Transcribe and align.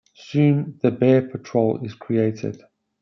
Soon, 0.15 0.79
the 0.81 0.89
Bear 0.89 1.21
Patrol 1.21 1.85
is 1.85 1.93
created. 1.93 2.63